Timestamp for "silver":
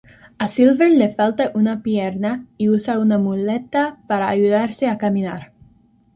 0.51-0.89